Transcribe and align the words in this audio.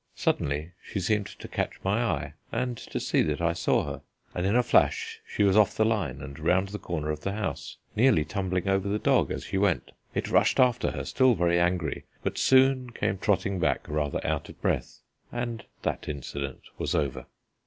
Suddenly 0.15 0.71
she 0.81 0.99
seemed 0.99 1.27
to 1.27 1.47
catch 1.47 1.73
my 1.83 2.01
eye 2.03 2.33
and 2.51 2.75
to 2.75 2.99
see 2.99 3.21
that 3.21 3.39
I 3.39 3.53
saw 3.53 3.83
her, 3.85 4.01
and 4.33 4.47
in 4.47 4.55
a 4.55 4.63
flash 4.63 5.19
she 5.27 5.43
was 5.43 5.55
off 5.55 5.77
the 5.77 5.85
line 5.85 6.21
and 6.23 6.39
round 6.39 6.69
the 6.69 6.79
corner 6.79 7.11
of 7.11 7.19
the 7.19 7.33
house, 7.33 7.77
nearly 7.95 8.25
tumbling 8.25 8.67
over 8.67 8.89
the 8.89 8.97
dog 8.97 9.29
as 9.29 9.43
she 9.43 9.59
went. 9.59 9.91
It 10.15 10.31
rushed 10.31 10.59
after 10.59 10.89
her, 10.89 11.05
still 11.05 11.35
very 11.35 11.59
angry, 11.59 12.05
but 12.23 12.39
soon 12.39 12.89
came 12.89 13.19
trotting 13.19 13.59
back, 13.59 13.87
rather 13.87 14.19
out 14.25 14.49
of 14.49 14.59
breath, 14.59 15.01
and 15.31 15.65
that 15.83 16.09
incident 16.09 16.61
was 16.79 16.95
over. 16.95 17.27